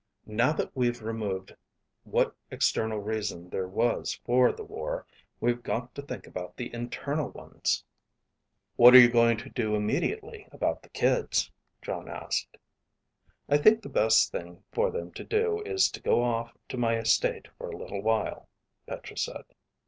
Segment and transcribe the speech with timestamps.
[0.25, 1.55] Now that we've removed
[2.05, 5.05] what external reason there was for the war,
[5.39, 7.83] we've got to think about the internal ones."
[8.77, 11.51] "What are you going to do immediately about the kids?"
[11.83, 12.57] Jon asked.
[13.47, 16.97] "I think the best thing for them to do is to go off to my
[16.97, 18.49] estate for a little while,"
[18.87, 19.45] Petra said.